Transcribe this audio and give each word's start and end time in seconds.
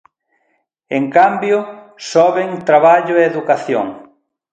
En 0.99 1.05
cambio, 1.17 1.57
soben 2.11 2.49
traballo 2.69 3.13
e 3.17 3.27
educación. 3.31 3.87